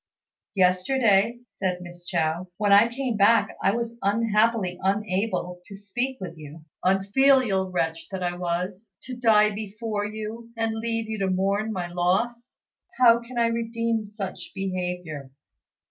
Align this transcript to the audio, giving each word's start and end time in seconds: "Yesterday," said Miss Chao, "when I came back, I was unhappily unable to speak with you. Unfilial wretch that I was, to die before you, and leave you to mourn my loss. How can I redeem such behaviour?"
"Yesterday," 0.55 1.41
said 1.47 1.79
Miss 1.79 2.03
Chao, 2.07 2.47
"when 2.57 2.71
I 2.71 2.87
came 2.87 3.17
back, 3.17 3.55
I 3.61 3.75
was 3.75 3.99
unhappily 4.01 4.79
unable 4.81 5.61
to 5.67 5.75
speak 5.75 6.17
with 6.19 6.39
you. 6.39 6.65
Unfilial 6.83 7.71
wretch 7.71 8.09
that 8.09 8.23
I 8.23 8.35
was, 8.35 8.89
to 9.03 9.15
die 9.15 9.53
before 9.53 10.07
you, 10.07 10.49
and 10.57 10.73
leave 10.73 11.07
you 11.07 11.19
to 11.19 11.29
mourn 11.29 11.71
my 11.71 11.85
loss. 11.87 12.49
How 12.97 13.19
can 13.19 13.37
I 13.37 13.45
redeem 13.45 14.03
such 14.03 14.51
behaviour?" 14.55 15.29